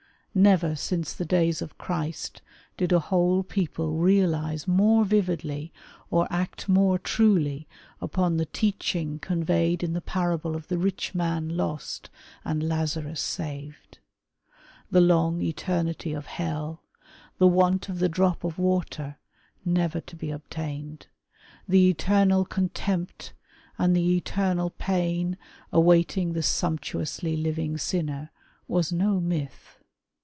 [0.33, 2.41] Never since the days of Christ
[2.77, 5.73] did a whole people realize more vividly
[6.09, 7.67] or act more truly
[7.99, 12.09] upon the teaching conveyed in the parable of the rich man lost
[12.45, 13.99] and Lazarus saved.
[14.89, 16.81] The long eternity of hell,
[17.37, 19.17] the Avant of the drop of water,
[19.65, 21.07] never to be obtained,
[21.67, 23.33] the eternal contempt
[23.77, 25.37] and the eternal pain
[25.73, 28.31] awaiting the sumptuously living sinner,
[28.69, 29.77] was no myth.